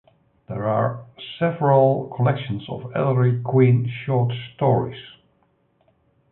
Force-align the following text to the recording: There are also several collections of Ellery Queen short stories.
There 0.49 0.67
are 0.67 1.01
also 1.01 1.13
several 1.37 2.07
collections 2.15 2.63
of 2.67 2.91
Ellery 2.95 3.39
Queen 3.39 3.87
short 4.03 4.33
stories. 4.55 4.97